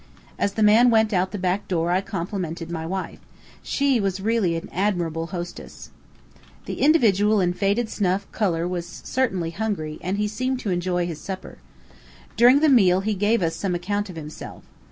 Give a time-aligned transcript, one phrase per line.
[0.39, 3.19] As the man went out the back door I complimented my wife.
[3.61, 5.91] She was really an admirable hostess.
[6.65, 11.21] The individual in faded snuff color was certainly hungry, and he seemed to enjoy his
[11.21, 11.59] supper.
[12.35, 14.63] During the meal he gave us some account of himself.